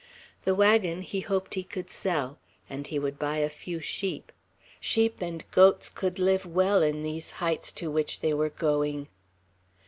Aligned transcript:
The 0.45 0.55
wagon 0.55 1.03
he 1.03 1.19
hoped 1.19 1.53
he 1.53 1.63
could 1.63 1.91
sell; 1.91 2.39
and 2.67 2.87
he 2.87 2.97
would 2.97 3.19
buy 3.19 3.37
a 3.37 3.49
few 3.51 3.79
sheep; 3.79 4.31
sheep 4.79 5.21
and 5.21 5.45
goats 5.51 5.91
could 5.91 6.17
live 6.17 6.43
well 6.43 6.81
in 6.81 7.03
these 7.03 7.33
heights 7.37 7.71
to 7.73 7.91
which 7.91 8.21
they 8.21 8.33
were 8.33 8.49
going. 8.49 9.09